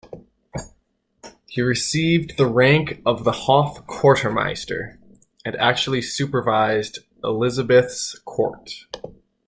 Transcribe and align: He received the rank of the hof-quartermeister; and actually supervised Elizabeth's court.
He 1.45 1.61
received 1.61 2.35
the 2.35 2.47
rank 2.47 3.03
of 3.05 3.23
the 3.23 3.31
hof-quartermeister; 3.31 4.97
and 5.45 5.55
actually 5.57 6.01
supervised 6.01 6.97
Elizabeth's 7.23 8.17
court. 8.17 8.87